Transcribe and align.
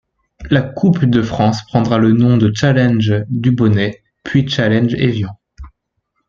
La 0.49 0.63
coupe 0.63 1.05
de 1.05 1.21
France 1.21 1.63
prendra 1.67 1.99
le 1.99 2.11
nom 2.11 2.35
de 2.35 2.51
Challenge 2.51 3.23
Dubonnet, 3.29 4.03
puis 4.23 4.49
Challenge 4.49 4.95
Évian. 4.95 5.37